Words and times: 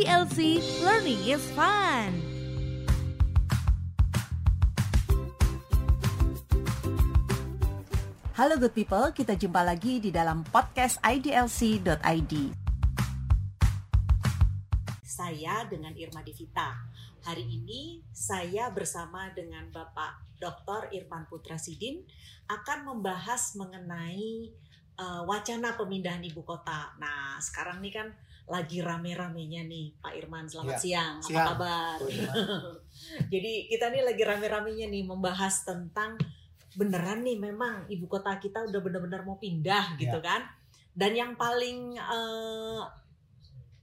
IDLC 0.00 0.64
Learning 0.80 1.20
is 1.28 1.44
Fun. 1.52 2.08
Halo 8.32 8.56
good 8.56 8.72
people, 8.72 9.12
kita 9.12 9.36
jumpa 9.36 9.60
lagi 9.60 10.00
di 10.00 10.08
dalam 10.08 10.40
podcast 10.48 10.96
idlc.id. 11.04 12.32
Saya 15.04 15.68
dengan 15.68 15.92
Irma 15.92 16.24
Divita. 16.24 16.80
Hari 17.28 17.44
ini 17.44 18.00
saya 18.08 18.72
bersama 18.72 19.28
dengan 19.36 19.68
Bapak 19.68 20.40
Dr. 20.40 20.96
Irfan 20.96 21.28
Putra 21.28 21.60
Sidin 21.60 22.00
akan 22.48 22.88
membahas 22.88 23.52
mengenai 23.52 24.48
uh, 24.96 25.28
wacana 25.28 25.76
pemindahan 25.76 26.24
ibu 26.24 26.40
kota. 26.40 26.96
Nah, 26.96 27.36
sekarang 27.36 27.84
nih 27.84 28.00
kan 28.00 28.08
lagi 28.48 28.78
rame-ramenya 28.80 29.66
nih 29.66 29.96
Pak 30.00 30.12
Irman. 30.16 30.44
Selamat 30.48 30.78
ya, 30.78 30.80
siang. 30.80 31.14
Apa 31.18 31.26
siang. 31.28 31.46
kabar? 31.54 31.96
Oh, 32.00 32.08
ya. 32.12 32.32
Jadi 33.28 33.52
kita 33.68 33.92
nih 33.92 34.02
lagi 34.06 34.22
rame-ramenya 34.22 34.86
nih 34.88 35.04
membahas 35.04 35.66
tentang 35.66 36.16
beneran 36.78 37.26
nih 37.26 37.36
memang 37.36 37.90
ibu 37.90 38.06
kota 38.06 38.38
kita 38.38 38.62
udah 38.62 38.80
bener-bener 38.80 39.20
mau 39.26 39.36
pindah 39.36 39.98
gitu 39.98 40.18
ya. 40.18 40.24
kan. 40.24 40.42
Dan 40.94 41.12
yang 41.14 41.32
paling 41.34 41.98
uh, 41.98 42.82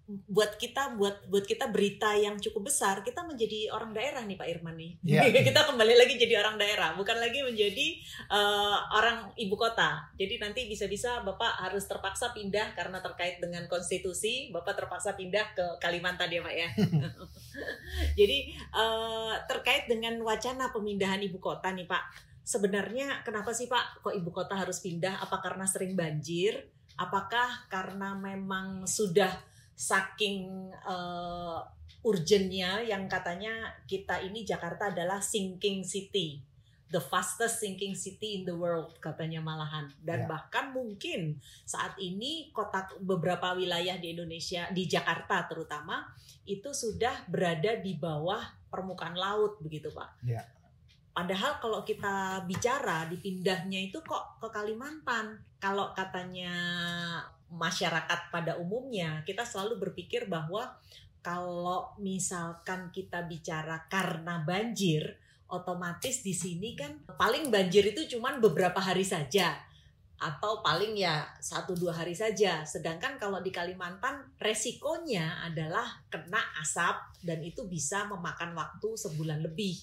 buat 0.07 0.55
kita 0.55 0.95
buat 0.95 1.27
buat 1.27 1.43
kita 1.43 1.67
berita 1.67 2.15
yang 2.15 2.39
cukup 2.39 2.71
besar 2.71 3.03
kita 3.03 3.27
menjadi 3.27 3.75
orang 3.75 3.91
daerah 3.91 4.23
nih 4.23 4.39
Pak 4.39 4.47
Irman 4.47 4.75
nih. 4.79 4.91
Yeah. 5.03 5.43
kita 5.51 5.67
kembali 5.67 5.99
lagi 5.99 6.15
jadi 6.15 6.39
orang 6.39 6.55
daerah 6.55 6.95
bukan 6.95 7.19
lagi 7.19 7.43
menjadi 7.43 7.87
uh, 8.31 8.87
orang 8.95 9.35
ibu 9.35 9.59
kota. 9.59 10.07
Jadi 10.15 10.39
nanti 10.39 10.63
bisa-bisa 10.71 11.27
Bapak 11.27 11.59
harus 11.59 11.83
terpaksa 11.91 12.31
pindah 12.31 12.71
karena 12.71 13.03
terkait 13.03 13.43
dengan 13.43 13.67
konstitusi 13.67 14.47
Bapak 14.55 14.79
terpaksa 14.79 15.11
pindah 15.19 15.51
ke 15.51 15.65
Kalimantan 15.83 16.31
ya 16.31 16.39
Pak 16.39 16.55
ya? 16.55 16.69
Jadi 18.19 18.55
uh, 18.71 19.35
terkait 19.43 19.91
dengan 19.91 20.15
wacana 20.23 20.71
pemindahan 20.71 21.19
ibu 21.19 21.35
kota 21.43 21.67
nih 21.75 21.83
Pak 21.83 22.27
sebenarnya 22.47 23.27
kenapa 23.27 23.51
sih 23.51 23.67
Pak 23.67 23.99
kok 23.99 24.15
ibu 24.15 24.31
kota 24.31 24.55
harus 24.55 24.79
pindah? 24.79 25.19
Apa 25.19 25.43
karena 25.43 25.67
sering 25.67 25.99
banjir? 25.99 26.63
Apakah 26.95 27.67
karena 27.67 28.15
memang 28.15 28.87
sudah 28.87 29.35
saking 29.77 30.73
uh, 30.81 31.61
urgentnya 32.01 32.81
yang 32.81 33.05
katanya 33.05 33.77
kita 33.85 34.17
ini 34.25 34.41
Jakarta 34.41 34.89
adalah 34.89 35.21
sinking 35.21 35.85
city 35.85 36.41
the 36.87 37.03
fastest 37.03 37.59
sinking 37.59 37.93
city 37.93 38.41
in 38.41 38.43
the 38.47 38.55
world 38.55 38.95
katanya 39.03 39.43
malahan 39.43 39.91
dan 39.99 40.23
yeah. 40.23 40.29
bahkan 40.31 40.71
mungkin 40.71 41.35
saat 41.67 41.99
ini 41.99 42.49
kota 42.55 42.87
beberapa 43.03 43.51
wilayah 43.59 43.99
di 43.99 44.15
Indonesia 44.15 44.71
di 44.71 44.87
Jakarta 44.87 45.43
terutama 45.51 46.07
itu 46.47 46.71
sudah 46.71 47.27
berada 47.27 47.75
di 47.83 47.99
bawah 47.99 48.39
permukaan 48.71 49.19
laut 49.19 49.59
begitu 49.59 49.91
pak. 49.91 50.15
Yeah. 50.23 50.47
Padahal 51.11 51.59
kalau 51.59 51.81
kita 51.81 52.45
bicara 52.45 53.09
dipindahnya 53.09 53.89
itu 53.89 53.99
kok 54.05 54.37
ke 54.37 54.47
Kalimantan. 54.53 55.41
Kalau 55.57 55.89
katanya 55.97 56.53
masyarakat 57.51 58.31
pada 58.33 58.59
umumnya 58.59 59.23
kita 59.23 59.47
selalu 59.47 59.89
berpikir 59.89 60.27
bahwa 60.27 60.75
kalau 61.23 61.91
misalkan 61.99 62.91
kita 62.91 63.23
bicara 63.27 63.87
karena 63.91 64.43
banjir 64.43 65.19
otomatis 65.47 66.23
di 66.23 66.35
sini 66.35 66.75
kan 66.75 67.03
paling 67.15 67.47
banjir 67.47 67.87
itu 67.87 68.17
cuman 68.17 68.43
beberapa 68.43 68.79
hari 68.79 69.07
saja 69.07 69.55
atau 70.17 70.65
paling 70.65 70.97
ya 70.97 71.29
satu 71.37 71.77
dua 71.77 71.93
hari 71.93 72.17
saja. 72.17 72.65
Sedangkan 72.65 73.21
kalau 73.21 73.37
di 73.37 73.53
Kalimantan 73.53 74.25
resikonya 74.41 75.45
adalah 75.45 76.01
kena 76.09 76.41
asap 76.57 77.21
dan 77.21 77.39
itu 77.45 77.69
bisa 77.69 78.09
memakan 78.09 78.57
waktu 78.57 78.97
sebulan 78.97 79.45
lebih. 79.45 79.77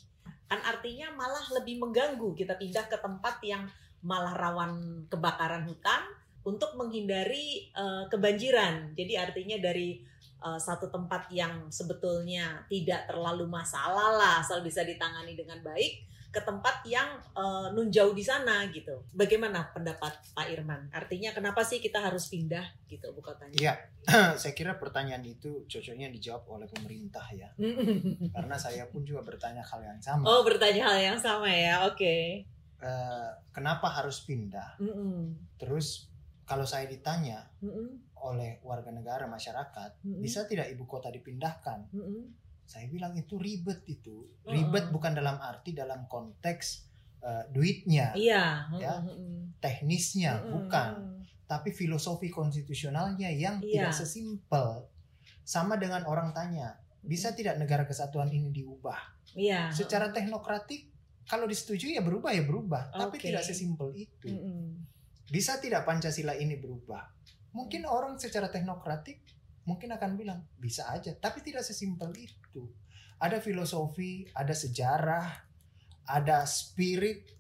Kan 0.51 0.59
artinya 0.67 1.15
malah 1.15 1.47
lebih 1.55 1.79
mengganggu 1.79 2.35
kita 2.35 2.59
pindah 2.59 2.91
ke 2.91 2.99
tempat 2.99 3.39
yang 3.47 3.71
malah 4.03 4.35
rawan 4.35 5.07
kebakaran 5.07 5.65
hutan 5.71 6.03
untuk 6.45 6.77
menghindari 6.77 7.73
uh, 7.73 8.05
kebanjiran. 8.13 8.93
Jadi 8.93 9.17
artinya 9.17 9.57
dari 9.57 10.01
uh, 10.45 10.61
satu 10.61 10.93
tempat 10.93 11.33
yang 11.33 11.73
sebetulnya 11.73 12.69
tidak 12.69 13.09
terlalu 13.09 13.49
masalah 13.49 14.13
lah, 14.13 14.35
asal 14.45 14.61
bisa 14.61 14.85
ditangani 14.85 15.33
dengan 15.33 15.65
baik, 15.65 16.05
ke 16.35 16.43
tempat 16.43 16.83
yang 16.83 17.17
uh, 17.39 17.71
nun 17.71 17.95
jauh 17.95 18.11
di 18.11 18.27
sana 18.27 18.67
gitu. 18.75 19.07
Bagaimana 19.15 19.71
pendapat 19.71 20.19
Pak 20.35 20.47
Irman? 20.51 20.91
Artinya 20.91 21.31
kenapa 21.31 21.63
sih 21.63 21.79
kita 21.79 22.03
harus 22.03 22.27
pindah 22.27 22.67
gitu 22.91 23.15
bu 23.15 23.23
kotanya? 23.23 23.55
Iya, 23.55 23.75
saya 24.43 24.53
kira 24.53 24.75
pertanyaan 24.75 25.23
itu 25.23 25.63
cocoknya 25.71 26.11
dijawab 26.11 26.45
oleh 26.51 26.69
pemerintah 26.69 27.25
ya. 27.31 27.55
Karena 28.35 28.57
saya 28.59 28.91
pun 28.91 29.07
juga 29.07 29.23
bertanya 29.23 29.63
hal 29.63 29.81
yang 29.81 30.01
sama. 30.03 30.27
Oh, 30.27 30.43
bertanya 30.43 30.91
hal 30.91 30.99
yang 31.15 31.19
sama 31.23 31.47
ya. 31.49 31.87
Oke. 31.87 32.03
Okay. 32.03 32.27
Uh, 32.85 33.33
kenapa 33.55 33.89
harus 33.89 34.21
pindah? 34.27 34.77
Mm 34.77 34.93
-mm. 34.93 35.21
Terus 35.57 36.13
kalau 36.45 36.69
saya 36.69 36.85
ditanya 36.85 37.49
mm 37.61 37.69
-hmm. 37.69 37.89
oleh 38.21 38.61
warga 38.65 38.93
negara 38.93 39.25
masyarakat, 39.25 40.05
mm 40.05 40.09
-hmm. 40.13 40.21
bisa 40.21 40.45
tidak 40.45 40.69
ibu 40.69 40.85
kota 40.85 41.09
dipindahkan? 41.09 41.89
Mm 41.91 42.01
-hmm. 42.05 42.23
Saya 42.65 42.89
bilang 42.89 43.13
itu 43.17 43.37
ribet 43.37 43.85
itu, 43.85 44.25
ribet 44.49 44.89
bukan 44.89 45.13
dalam 45.13 45.37
arti 45.37 45.77
dalam 45.77 46.09
konteks 46.09 46.89
uh, 47.21 47.45
duitnya, 47.53 48.17
iya. 48.17 48.73
ya, 48.81 49.05
teknisnya 49.61 50.33
mm 50.33 50.41
-hmm. 50.41 50.53
bukan, 50.53 50.91
tapi 51.45 51.77
filosofi 51.77 52.33
konstitusionalnya 52.33 53.29
yang 53.29 53.61
iya. 53.61 53.89
tidak 53.89 53.95
sesimpel. 54.01 54.89
Sama 55.45 55.77
dengan 55.77 56.09
orang 56.09 56.33
tanya, 56.33 56.73
bisa 57.05 57.37
tidak 57.37 57.61
negara 57.61 57.85
kesatuan 57.85 58.33
ini 58.33 58.49
diubah? 58.49 59.13
Iya. 59.37 59.69
Secara 59.69 60.09
teknokratik, 60.09 60.89
kalau 61.29 61.45
disetujui 61.45 62.01
ya 62.01 62.03
berubah 62.05 62.33
ya 62.33 62.49
berubah, 62.49 62.97
okay. 62.97 63.01
tapi 63.01 63.17
tidak 63.21 63.45
sesimpel 63.45 63.93
itu. 63.93 64.29
Mm 64.33 64.41
-hmm 64.41 64.94
bisa 65.31 65.57
tidak 65.61 65.89
Pancasila 65.89 66.37
ini 66.37 66.61
berubah? 66.61 67.05
Mungkin 67.55 67.87
orang 67.87 68.19
secara 68.19 68.51
teknokratik 68.51 69.23
mungkin 69.65 69.95
akan 69.97 70.11
bilang 70.19 70.41
bisa 70.59 70.91
aja, 70.93 71.15
tapi 71.17 71.41
tidak 71.41 71.65
sesimpel 71.65 72.13
itu. 72.19 72.69
Ada 73.21 73.41
filosofi, 73.41 74.27
ada 74.37 74.53
sejarah, 74.53 75.27
ada 76.11 76.45
spirit, 76.45 77.33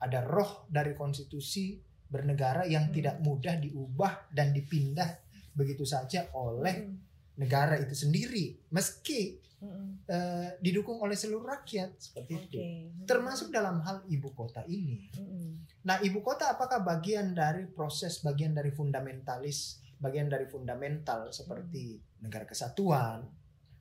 ada 0.00 0.24
roh 0.24 0.68
dari 0.68 0.92
konstitusi 0.92 1.80
bernegara 2.10 2.66
yang 2.66 2.90
hmm. 2.90 2.94
tidak 2.96 3.16
mudah 3.22 3.54
diubah 3.56 4.32
dan 4.34 4.50
dipindah 4.50 5.08
begitu 5.54 5.86
saja 5.86 6.28
oleh 6.34 6.74
hmm. 6.82 6.96
negara 7.38 7.78
itu 7.78 7.94
sendiri. 7.94 8.58
Meski 8.74 9.38
uh, 9.60 10.48
didukung 10.60 11.00
oleh 11.00 11.16
seluruh 11.16 11.44
rakyat 11.44 11.96
seperti 12.00 12.32
okay. 12.36 12.44
itu, 12.48 12.60
termasuk 13.04 13.52
dalam 13.52 13.80
hal 13.84 14.04
ibu 14.08 14.32
kota 14.32 14.64
ini. 14.66 15.12
Mm. 15.14 15.68
Nah, 15.84 16.00
ibu 16.00 16.20
kota 16.24 16.52
apakah 16.52 16.80
bagian 16.80 17.32
dari 17.36 17.68
proses, 17.68 18.20
bagian 18.24 18.56
dari 18.56 18.72
fundamentalis, 18.72 19.80
bagian 20.00 20.28
dari 20.28 20.48
fundamental 20.48 21.28
seperti 21.32 22.00
mm. 22.00 22.24
negara 22.24 22.48
kesatuan, 22.48 23.24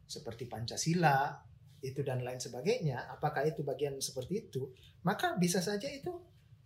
seperti 0.04 0.48
Pancasila, 0.48 1.36
itu 1.80 2.04
dan 2.04 2.24
lain 2.24 2.40
sebagainya? 2.40 3.08
Apakah 3.16 3.48
itu 3.48 3.64
bagian 3.64 3.96
seperti 4.04 4.52
itu? 4.52 4.72
Maka 5.08 5.40
bisa 5.40 5.64
saja 5.64 5.88
itu 5.88 6.12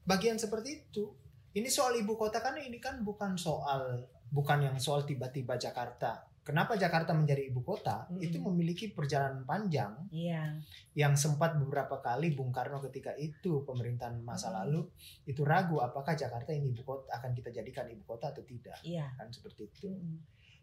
bagian 0.06 0.42
seperti 0.42 0.90
itu. 0.90 1.14
Ini 1.54 1.70
soal 1.70 2.02
ibu 2.02 2.18
kota 2.18 2.42
kan 2.42 2.58
ini 2.58 2.82
kan 2.82 3.06
bukan 3.06 3.38
soal 3.38 4.02
bukan 4.34 4.66
yang 4.66 4.78
soal 4.82 5.06
tiba-tiba 5.06 5.54
Jakarta 5.62 6.33
kenapa 6.44 6.76
Jakarta 6.76 7.16
menjadi 7.16 7.48
ibu 7.48 7.64
kota 7.64 8.04
mm 8.06 8.20
-hmm. 8.20 8.26
itu 8.28 8.38
memiliki 8.44 8.86
perjalanan 8.92 9.48
panjang 9.48 9.96
yeah. 10.12 10.60
yang 10.92 11.16
sempat 11.16 11.56
beberapa 11.56 12.04
kali 12.04 12.36
Bung 12.36 12.52
Karno 12.52 12.84
ketika 12.84 13.16
itu 13.16 13.64
pemerintahan 13.64 14.20
masa 14.20 14.52
mm 14.52 14.52
-hmm. 14.52 14.60
lalu 14.60 14.82
itu 15.24 15.42
ragu 15.48 15.80
apakah 15.80 16.14
Jakarta 16.20 16.52
ini 16.52 16.76
ibu 16.76 16.84
kota 16.84 17.08
akan 17.16 17.32
kita 17.32 17.50
jadikan 17.56 17.88
ibu 17.88 18.04
kota 18.04 18.36
atau 18.36 18.44
tidak 18.44 18.76
yeah. 18.84 19.08
kan 19.16 19.32
seperti 19.32 19.72
itu 19.72 19.88
mm 19.88 19.98
-hmm. 19.98 20.18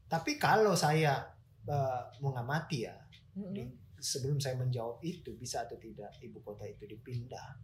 tapi 0.06 0.36
kalau 0.36 0.76
saya 0.76 1.24
uh, 1.64 2.02
mengamati 2.20 2.84
ya 2.84 2.94
mm 3.34 3.40
-hmm. 3.40 3.52
di, 3.56 3.62
sebelum 3.96 4.36
saya 4.36 4.60
menjawab 4.60 5.00
itu 5.00 5.32
bisa 5.40 5.64
atau 5.64 5.80
tidak 5.80 6.12
ibu 6.20 6.44
kota 6.44 6.68
itu 6.68 6.84
dipindah 6.84 7.56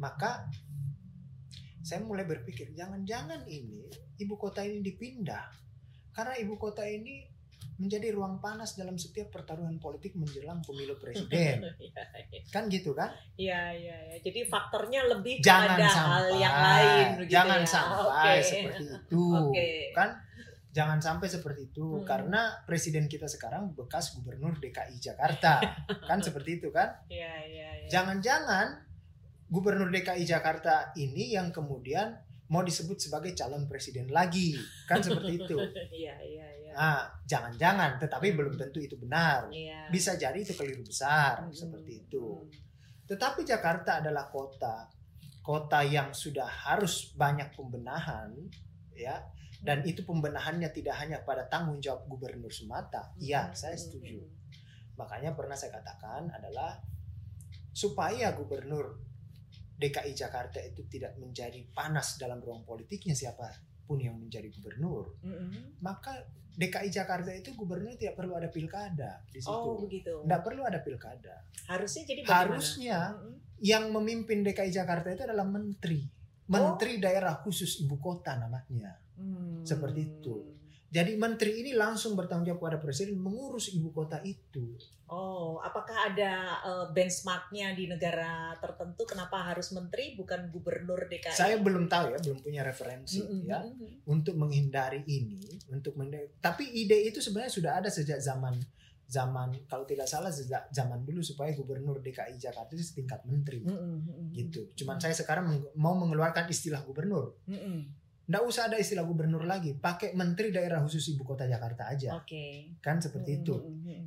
maka 0.00 0.48
saya 1.84 2.00
mulai 2.00 2.24
berpikir 2.24 2.72
jangan-jangan 2.72 3.44
ini 3.44 3.88
ibu 4.20 4.36
kota 4.40 4.64
ini 4.64 4.80
dipindah 4.80 5.60
karena 6.20 6.36
ibu 6.36 6.60
kota 6.60 6.84
ini 6.84 7.24
menjadi 7.80 8.12
ruang 8.12 8.44
panas 8.44 8.76
dalam 8.76 9.00
setiap 9.00 9.32
pertarungan 9.32 9.80
politik 9.80 10.12
menjelang 10.12 10.60
pemilu 10.60 11.00
presiden. 11.00 11.64
Iya, 11.80 12.04
iya. 12.28 12.40
kan 12.52 12.68
gitu 12.68 12.92
kan? 12.92 13.08
Iya, 13.40 13.72
iya, 13.72 13.96
ya. 14.12 14.16
Jadi 14.20 14.44
faktornya 14.52 15.08
lebih 15.08 15.40
jangan 15.40 15.80
pada 15.80 15.88
sampai, 15.88 16.12
hal 16.12 16.24
yang 16.36 16.56
lain 16.60 17.06
Jangan 17.24 17.60
ya. 17.64 17.68
sampai 17.72 18.36
okay. 18.36 18.40
seperti 18.44 18.84
itu. 18.84 19.24
Okay. 19.48 19.76
Kan 19.96 20.10
jangan 20.70 20.98
sampai 21.00 21.26
seperti 21.32 21.72
itu 21.72 21.86
hmm. 21.88 22.04
karena 22.04 22.40
presiden 22.68 23.08
kita 23.08 23.26
sekarang 23.26 23.72
bekas 23.72 24.12
gubernur 24.12 24.60
DKI 24.60 25.00
Jakarta. 25.00 25.64
kan 26.12 26.20
seperti 26.20 26.60
itu 26.60 26.68
kan? 26.68 27.00
Iya, 27.08 27.32
iya, 27.48 27.68
iya. 27.80 27.88
Jangan-jangan 27.88 28.76
gubernur 29.48 29.88
DKI 29.88 30.28
Jakarta 30.28 30.92
ini 31.00 31.32
yang 31.32 31.48
kemudian 31.48 32.12
mau 32.50 32.60
disebut 32.60 32.98
sebagai 32.98 33.30
calon 33.32 33.64
presiden 33.64 34.10
lagi 34.10 34.58
kan 34.84 34.98
seperti 34.98 35.38
itu 35.38 35.54
iya 35.94 36.18
iya 36.18 36.18
iya 36.20 36.46
iya. 36.66 36.72
Ah, 36.72 37.02
jangan-jangan, 37.26 37.98
tetapi 37.98 38.30
belum 38.30 38.54
tentu 38.54 38.78
itu 38.78 38.94
benar. 38.94 39.50
Iya. 39.50 39.90
Bisa 39.90 40.14
jadi 40.14 40.38
itu 40.38 40.54
keliru 40.54 40.86
besar 40.86 41.42
Hmm, 41.42 41.50
seperti 41.50 42.06
itu. 42.06 42.22
hmm. 42.38 42.46
Tetapi 43.06 43.42
Jakarta 43.42 43.98
adalah 43.98 44.30
kota 44.30 44.86
kota 45.42 45.82
yang 45.82 46.14
sudah 46.14 46.46
harus 46.46 47.10
banyak 47.16 47.50
pembenahan 47.58 48.30
ya 48.94 49.18
dan 49.66 49.82
itu 49.82 50.06
pembenahannya 50.06 50.70
tidak 50.70 50.94
hanya 51.00 51.18
pada 51.26 51.42
tanggung 51.46 51.82
jawab 51.82 52.06
gubernur 52.06 52.54
semata. 52.54 53.10
Iya, 53.18 53.50
Hmm, 53.50 53.54
saya 53.58 53.74
hmm, 53.74 53.82
setuju. 53.82 54.18
hmm. 54.22 54.30
Makanya 54.94 55.34
pernah 55.34 55.58
saya 55.58 55.74
katakan 55.74 56.30
adalah 56.30 56.78
supaya 57.70 58.30
gubernur 58.30 59.09
DKI 59.80 60.12
Jakarta 60.12 60.60
itu 60.60 60.84
tidak 60.92 61.16
menjadi 61.16 61.64
panas 61.72 62.20
dalam 62.20 62.44
ruang 62.44 62.68
politiknya 62.68 63.16
siapa 63.16 63.48
pun 63.88 63.96
yang 63.96 64.20
menjadi 64.20 64.52
gubernur, 64.54 65.18
Mm-mm. 65.24 65.80
maka 65.82 66.14
DKI 66.54 66.92
Jakarta 66.92 67.32
itu 67.32 67.56
gubernur 67.56 67.96
tidak 67.96 68.20
perlu 68.20 68.36
ada 68.36 68.52
pilkada 68.52 69.24
di 69.32 69.40
situ. 69.40 69.50
Oh 69.50 69.80
begitu. 69.80 70.20
Tidak 70.22 70.42
perlu 70.44 70.62
ada 70.62 70.78
pilkada. 70.84 71.42
Harusnya 71.66 72.02
jadi 72.04 72.20
bagaimana? 72.22 72.38
Harusnya 72.38 72.98
Mm-mm. 73.16 73.34
yang 73.64 73.84
memimpin 73.90 74.44
DKI 74.44 74.70
Jakarta 74.70 75.08
itu 75.10 75.24
adalah 75.24 75.48
menteri. 75.48 76.04
Menteri 76.50 76.98
daerah 76.98 77.38
khusus 77.40 77.82
ibu 77.82 77.96
kota 78.02 78.34
namanya. 78.34 78.98
Hmm. 79.14 79.62
Seperti 79.62 80.00
itu. 80.02 80.59
Jadi 80.90 81.14
menteri 81.14 81.62
ini 81.62 81.70
langsung 81.70 82.18
bertanggung 82.18 82.50
jawab 82.50 82.60
kepada 82.66 82.78
presiden 82.82 83.14
mengurus 83.22 83.70
ibu 83.70 83.94
kota 83.94 84.18
itu. 84.26 84.74
Oh, 85.06 85.62
apakah 85.62 86.10
ada 86.10 86.58
eh, 86.66 86.86
benchmarknya 86.90 87.78
di 87.78 87.86
negara 87.86 88.58
tertentu? 88.58 89.06
Kenapa 89.06 89.38
harus 89.38 89.70
menteri 89.70 90.18
bukan 90.18 90.50
gubernur 90.50 91.06
DKI? 91.06 91.30
Saya 91.30 91.62
belum 91.62 91.86
tahu 91.86 92.14
ya, 92.14 92.18
belum 92.18 92.38
punya 92.42 92.66
referensi 92.66 93.22
Mm-mm. 93.22 93.46
ya 93.46 93.62
untuk 94.10 94.34
menghindari 94.34 95.06
ini, 95.06 95.38
untuk 95.70 95.94
menghindari. 95.94 96.34
Tapi 96.42 96.66
ide 96.74 97.06
itu 97.06 97.22
sebenarnya 97.22 97.54
sudah 97.54 97.72
ada 97.78 97.90
sejak 97.90 98.18
zaman 98.18 98.58
zaman 99.10 99.50
kalau 99.66 99.82
tidak 99.82 100.06
salah 100.06 100.30
sejak 100.30 100.70
zaman 100.70 101.02
dulu 101.02 101.18
supaya 101.18 101.50
gubernur 101.50 101.98
DKI 101.98 102.38
Jakarta 102.38 102.78
itu 102.78 102.86
setingkat 102.94 103.26
menteri 103.26 103.66
Mm-mm. 103.66 104.30
gitu. 104.30 104.70
Cuman 104.78 105.02
saya 105.02 105.14
sekarang 105.14 105.50
mau 105.74 105.98
mengeluarkan 105.98 106.46
istilah 106.46 106.82
gubernur. 106.86 107.34
Mm-mm. 107.50 107.99
Nggak 108.30 108.42
usah 108.46 108.70
ada 108.70 108.78
istilah 108.78 109.02
gubernur 109.02 109.42
lagi, 109.42 109.74
pakai 109.74 110.14
menteri 110.14 110.54
daerah 110.54 110.78
khusus 110.86 111.02
ibu 111.10 111.26
kota 111.26 111.50
Jakarta 111.50 111.90
aja. 111.90 112.14
Oke. 112.14 112.78
Kan 112.78 113.02
seperti 113.02 113.42
itu. 113.42 113.58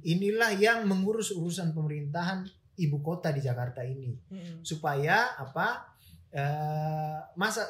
Inilah 0.07 0.55
yang 0.55 0.87
mengurus 0.87 1.35
urusan 1.35 1.75
pemerintahan 1.75 2.47
ibu 2.79 3.03
kota 3.03 3.35
di 3.35 3.43
Jakarta 3.43 3.83
ini. 3.83 4.15
Supaya 4.63 5.35
apa 5.35 5.91
eh, 6.31 7.19
masa 7.35 7.67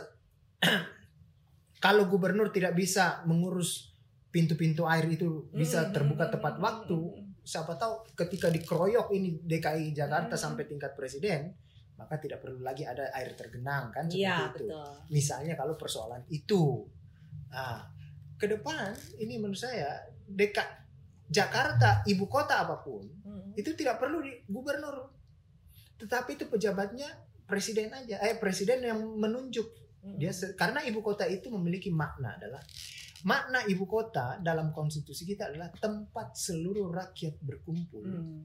kalau 1.83 2.05
gubernur 2.05 2.53
tidak 2.53 2.77
bisa 2.77 3.25
mengurus 3.25 3.91
pintu-pintu 4.29 4.85
air 4.85 5.09
itu 5.09 5.49
bisa 5.53 5.89
terbuka 5.93 6.29
tepat 6.29 6.57
waktu 6.57 6.97
siapa 7.43 7.75
tahu 7.75 8.07
ketika 8.15 8.47
dikeroyok 8.49 9.11
ini 9.13 9.37
DKI 9.43 9.93
Jakarta 9.93 10.39
sampai 10.39 10.63
tingkat 10.65 10.95
presiden 10.95 11.53
maka 11.93 12.17
tidak 12.17 12.41
perlu 12.41 12.59
lagi 12.59 12.83
ada 12.83 13.09
air 13.13 13.33
tergenang 13.33 13.89
kan 13.89 14.09
seperti 14.09 14.25
Iya, 14.25 14.49
itu 14.49 14.65
betul. 14.65 14.87
misalnya 15.09 15.53
kalau 15.53 15.77
persoalan 15.77 16.21
itu 16.27 16.83
nah 17.49 17.85
ke 18.35 18.49
depan 18.49 18.91
ini 19.17 19.37
menurut 19.37 19.57
saya 19.57 20.01
DK 20.25 20.57
Jakarta 21.29 22.01
ibu 22.05 22.25
kota 22.25 22.65
apa 22.65 22.81
pun 22.81 23.05
Mm-mm. 23.23 23.53
itu 23.55 23.71
tidak 23.73 23.97
perlu 23.97 24.19
di 24.19 24.33
gubernur 24.45 25.09
tetapi 25.97 26.35
itu 26.35 26.45
pejabatnya 26.49 27.07
presiden 27.45 27.93
aja 27.93 28.19
eh 28.21 28.35
presiden 28.35 28.81
yang 28.81 28.99
menunjuk 28.99 29.69
Mm-mm. 30.03 30.17
dia 30.17 30.33
karena 30.57 30.81
ibu 30.83 30.99
kota 30.99 31.23
itu 31.25 31.47
memiliki 31.47 31.93
makna 31.93 32.35
adalah 32.35 32.59
makna 33.23 33.63
ibu 33.63 33.85
kota 33.85 34.41
dalam 34.41 34.73
konstitusi 34.73 35.23
kita 35.23 35.47
adalah 35.47 35.71
tempat 35.71 36.35
seluruh 36.35 36.89
rakyat 36.89 37.37
berkumpul 37.39 38.03
Mm. 38.03 38.41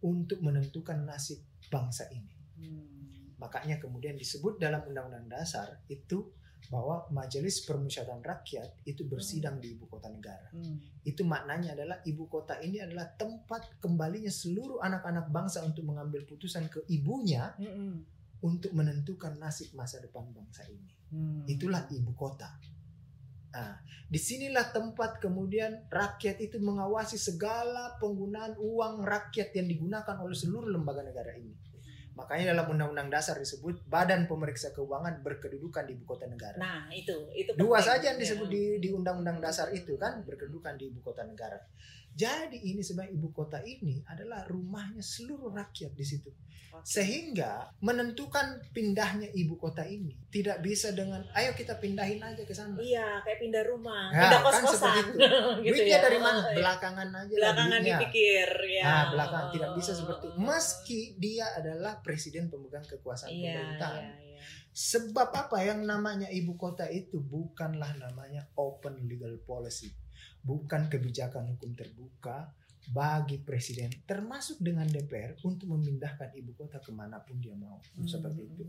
untuk 0.00 0.40
menentukan 0.40 1.04
nasib 1.04 1.44
bangsa 1.68 2.08
ini 2.10 2.39
Mm. 2.60 3.40
makanya 3.40 3.80
kemudian 3.80 4.20
disebut 4.20 4.60
dalam 4.60 4.84
undang-undang 4.84 5.24
dasar 5.32 5.80
itu 5.88 6.28
bahwa 6.68 7.08
majelis 7.08 7.64
permusyawaratan 7.64 8.20
rakyat 8.20 8.84
itu 8.84 9.08
bersidang 9.08 9.58
di 9.58 9.72
ibu 9.74 9.88
kota 9.88 10.12
negara 10.12 10.52
Mm. 10.52 11.08
itu 11.08 11.24
maknanya 11.24 11.72
adalah 11.72 11.98
ibu 12.04 12.28
kota 12.28 12.60
ini 12.60 12.84
adalah 12.84 13.08
tempat 13.16 13.80
kembalinya 13.80 14.28
seluruh 14.28 14.84
anak-anak 14.84 15.32
bangsa 15.32 15.64
untuk 15.64 15.88
mengambil 15.88 16.22
putusan 16.28 16.68
ke 16.68 16.84
ibunya 16.92 17.56
Mm-mm. 17.56 18.04
untuk 18.44 18.76
menentukan 18.76 19.40
nasib 19.40 19.72
masa 19.72 20.04
depan 20.04 20.28
bangsa 20.36 20.68
ini. 20.68 20.92
Mm. 21.10 21.48
Itulah 21.48 21.88
ibu 21.88 22.12
kota. 22.12 22.52
Nah, 23.50 23.82
di 24.06 24.14
sinilah 24.14 24.70
tempat 24.70 25.18
kemudian 25.18 25.90
rakyat 25.90 26.38
itu 26.38 26.62
mengawasi 26.62 27.18
segala 27.18 27.98
penggunaan 27.98 28.54
uang 28.62 29.02
rakyat 29.02 29.50
yang 29.58 29.66
digunakan 29.66 30.16
oleh 30.22 30.36
seluruh 30.38 30.70
lembaga 30.70 31.02
negara 31.02 31.34
ini. 31.34 31.50
Makanya 32.18 32.52
dalam 32.52 32.66
undang-undang 32.68 33.08
dasar 33.08 33.38
disebut 33.38 33.86
Badan 33.86 34.26
Pemeriksa 34.26 34.74
Keuangan 34.74 35.22
berkedudukan 35.22 35.86
di 35.88 35.94
ibu 35.96 36.04
kota 36.04 36.26
negara. 36.26 36.58
Nah, 36.58 36.90
itu 36.92 37.14
itu 37.32 37.54
Dua 37.54 37.78
saja 37.80 38.12
yang 38.12 38.18
disebut 38.20 38.50
Ya. 38.50 38.54
di, 38.54 38.64
di 38.82 38.88
undang-undang 38.92 39.38
dasar 39.38 39.70
itu 39.72 39.94
kan 39.96 40.20
berkedudukan 40.26 40.74
di 40.76 40.90
ibu 40.90 41.00
kota 41.00 41.22
negara. 41.24 41.56
Jadi 42.20 42.58
ini 42.60 42.84
sebenarnya 42.84 43.16
ibu 43.16 43.32
kota 43.32 43.64
ini 43.64 44.04
adalah 44.04 44.44
rumahnya 44.44 45.00
seluruh 45.00 45.48
rakyat 45.50 45.96
di 45.96 46.04
situ. 46.04 46.28
Sehingga 46.82 47.66
menentukan 47.80 48.60
pindahnya 48.70 49.26
ibu 49.32 49.56
kota 49.56 49.82
ini 49.82 50.14
tidak 50.28 50.60
bisa 50.60 50.92
dengan 50.92 51.24
ayo 51.32 51.50
kita 51.52 51.76
pindahin 51.76 52.20
aja 52.20 52.40
ke 52.40 52.52
sana. 52.52 52.76
Iya, 52.76 53.20
kayak 53.20 53.38
pindah 53.38 53.64
rumah, 53.64 54.08
Ya, 54.10 54.20
pindah 54.22 54.40
kan 54.40 54.46
kos-kosan. 54.62 54.74
seperti 54.76 54.98
itu. 55.00 55.10
gitu 55.64 55.74
Duitnya 55.74 55.96
ya. 55.96 56.02
dari 56.02 56.18
mana? 56.18 56.40
Iya. 56.42 56.56
Belakangan 56.56 57.08
aja 57.10 57.24
lah 57.24 57.38
Belakangan 57.40 57.70
duitnya. 57.74 57.96
dipikir 57.98 58.48
ya. 58.70 58.84
Nah, 58.84 59.04
belakangan 59.10 59.48
tidak 59.50 59.70
bisa 59.74 59.92
seperti 59.92 60.24
itu. 60.26 60.38
Meski 60.38 61.00
dia 61.16 61.46
adalah 61.52 61.92
presiden 62.00 62.44
pemegang 62.46 62.84
kekuasaan 62.84 63.30
Iya, 63.30 63.50
pemerintahan. 63.50 64.02
iya, 64.02 64.14
iya. 64.20 64.38
Sebab 64.70 65.28
apa 65.28 65.58
yang 65.60 65.82
namanya 65.82 66.30
ibu 66.30 66.54
kota 66.54 66.86
itu 66.86 67.18
bukanlah 67.18 67.90
namanya 67.98 68.46
open 68.54 69.02
legal 69.04 69.34
policy, 69.42 69.90
bukan 70.40 70.88
kebijakan 70.88 71.52
hukum 71.56 71.76
terbuka 71.76 72.50
bagi 72.90 73.38
presiden 73.38 73.92
termasuk 74.08 74.58
dengan 74.58 74.88
DPR 74.88 75.36
untuk 75.44 75.68
memindahkan 75.68 76.32
ibu 76.34 76.56
kota 76.56 76.80
ke 76.80 76.90
mana 76.90 77.20
pun 77.20 77.36
dia 77.38 77.54
mau 77.54 77.78
seperti 78.08 78.40
itu. 78.48 78.64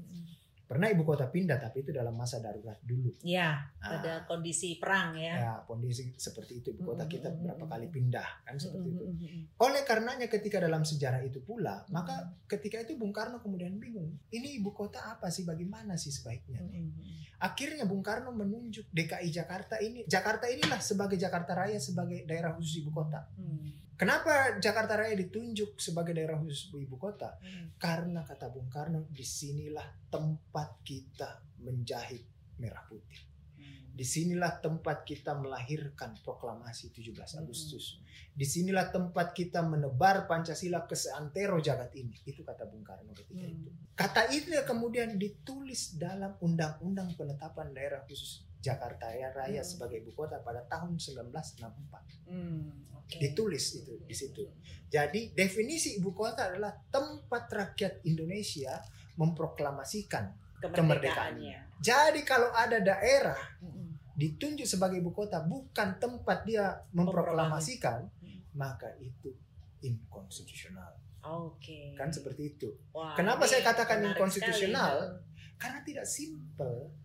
Pernah 0.71 0.88
ibu 0.88 1.03
kota 1.03 1.27
pindah 1.27 1.59
tapi 1.59 1.83
itu 1.83 1.91
dalam 1.91 2.15
masa 2.15 2.39
darurat 2.39 2.79
dulu. 2.79 3.12
Ya, 3.27 3.68
Ah, 3.83 4.00
pada 4.00 4.23
kondisi 4.23 4.79
perang 4.79 5.19
ya. 5.19 5.35
ya 5.35 5.53
kondisi 5.68 6.15
seperti 6.15 6.63
itu 6.63 6.71
ibu 6.71 6.95
kota 6.95 7.03
Mm, 7.03 7.12
kita 7.12 7.27
mm, 7.27 7.35
mm, 7.35 7.44
berapa 7.44 7.65
mm. 7.68 7.71
kali 7.75 7.88
pindah 7.91 8.29
kan 8.47 8.56
seperti 8.56 8.88
itu. 8.95 9.03
Mm, 9.03 9.12
mm, 9.12 9.27
mm, 9.27 9.44
Oleh 9.60 9.84
karenanya 9.84 10.31
ketika 10.31 10.63
dalam 10.63 10.88
sejarah 10.88 11.19
itu 11.27 11.43
pula, 11.43 11.84
maka 11.91 12.39
ketika 12.48 12.79
itu 12.79 12.96
Bung 12.96 13.12
Karno 13.12 13.43
kemudian 13.43 13.75
bingung, 13.75 14.15
ini 14.31 14.63
ibu 14.63 14.72
kota 14.72 15.03
apa 15.12 15.27
sih, 15.27 15.43
bagaimana 15.43 16.00
sih 16.00 16.07
sebaiknya? 16.07 16.63
mm, 16.63 16.72
mm, 16.72 16.88
mm. 16.96 17.19
Akhirnya 17.41 17.84
Bung 17.89 18.05
Karno 18.05 18.31
menunjuk 18.31 18.88
DKI 18.96 19.27
Jakarta 19.27 19.75
ini, 19.84 20.07
Jakarta 20.07 20.48
inilah 20.48 20.79
sebagai 20.79 21.19
Jakarta 21.19 21.51
Raya 21.51 21.81
sebagai 21.84 22.24
daerah 22.24 22.55
khusus 22.55 22.79
ibu 22.79 22.93
kota. 22.96 23.27
Hmm, 23.36 23.80
Kenapa 24.01 24.58
Jakarta 24.58 24.98
Raya 24.98 25.13
ditunjuk 25.13 25.77
sebagai 25.77 26.17
daerah 26.17 26.41
khusus 26.41 26.74
ibu 26.74 26.98
kota? 26.98 27.38
hmm. 27.38 27.77
Karena 27.77 28.25
kata 28.25 28.50
Bung 28.50 28.65
Karno, 28.65 29.05
di 29.13 29.22
sinilah 29.22 29.86
tempat 30.10 30.81
kita 30.81 31.38
menjahit 31.62 32.25
merah 32.58 32.81
putih. 32.89 33.22
Hmm. 33.62 33.93
Di 33.93 34.01
sinilah 34.01 34.58
tempat 34.58 35.05
kita 35.05 35.38
melahirkan 35.38 36.17
proklamasi 36.25 36.89
17 36.89 37.38
Hmm. 37.38 37.46
Agustus. 37.46 38.01
Di 38.34 38.41
sinilah 38.41 38.89
tempat 38.89 39.38
kita 39.38 39.62
menebar 39.62 40.25
Pancasila 40.25 40.81
ke 40.89 40.98
seantero 40.98 41.62
jagat 41.62 41.93
ini. 41.93 42.17
Itu 42.25 42.41
kata 42.41 42.65
Bung 42.65 42.81
Karno 42.81 43.13
ketika 43.13 43.46
Hmm. 43.46 43.53
itu. 43.53 43.70
Kata 43.93 44.34
itu 44.34 44.50
kemudian 44.65 45.22
ditulis 45.22 45.93
dalam 46.01 46.34
Undang-Undang 46.41 47.13
Penetapan 47.13 47.70
Daerah 47.70 48.01
Khusus 48.10 48.50
Jakarta 48.62 49.10
Raya 49.10 49.34
Hmm. 49.58 49.65
sebagai 49.65 50.00
ibu 50.00 50.13
kota 50.13 50.38
pada 50.38 50.62
tahun 50.63 50.96
1964. 50.96 52.06
Hmm, 52.30 52.70
oke. 52.94 53.18
Ditulis 53.18 53.65
itu 53.75 53.98
di 54.06 54.13
situ. 54.13 54.46
Jadi 54.88 55.34
definisi 55.34 55.98
ibu 55.98 56.12
kota 56.12 56.46
adalah 56.46 56.72
tempat 56.88 57.50
rakyat 57.50 58.06
Indonesia 58.06 58.77
memproklamasikan. 59.15 60.30
Kemerdekaannya. 60.62 61.82
Jadi 61.82 62.22
kalau 62.22 62.53
ada 62.53 62.77
daerah 62.77 63.38
Mm, 63.58 63.98
ditunjuk 64.13 64.70
sebagai 64.70 65.01
ibu 65.01 65.10
kota 65.10 65.41
bukan 65.41 65.98
tempat 65.98 66.46
dia 66.46 66.77
memproklamasikan, 66.94 68.06
maka 68.53 68.94
itu 68.98 69.34
inkonstitusional. 69.82 70.94
Oke. 71.24 71.94
Kan 71.94 72.10
seperti 72.10 72.53
itu. 72.53 72.70
Wah, 72.91 73.13
Kenapa 73.13 73.46
saya 73.46 73.62
katakan 73.63 74.01
inkonstitusional? 74.03 75.18
sekali. 75.18 75.30
Karena 75.58 75.80
tidak 75.82 76.06
simple, 76.06 76.77
Hmm, 76.89 77.00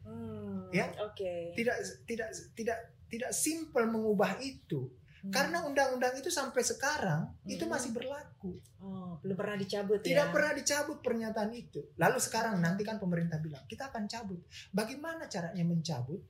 Ya. 0.77 0.87
Oke. 1.01 1.55
tidak 1.57 1.77
tidak 2.05 2.29
tidak 2.53 2.79
tidak 3.07 3.31
simple 3.33 3.87
mengubah 3.87 4.37
itu. 4.43 4.91
Hmm. 5.23 5.33
Karena 5.33 5.65
undang-undang 5.67 6.15
itu 6.19 6.31
sampai 6.31 6.63
sekarang 6.63 7.33
itu 7.49 7.65
Hmm. 7.65 7.73
masih 7.73 7.91
berlaku. 7.97 8.61
oh, 8.83 9.19
belum 9.25 9.35
pernah 9.35 9.57
dicabut 9.59 9.99
ya. 10.03 10.07
Tidak 10.07 10.27
pernah 10.31 10.53
dicabut 10.55 10.99
pernyataan 11.03 11.51
itu. 11.51 11.83
Lalu 11.99 12.19
sekarang 12.23 12.61
nanti 12.63 12.87
kan 12.87 13.03
pemerintah 13.03 13.43
bilang, 13.43 13.67
kita 13.67 13.91
akan 13.91 14.07
cabut. 14.07 14.39
Bagaimana 14.71 15.27
caranya 15.27 15.65
mencabut? 15.67 16.23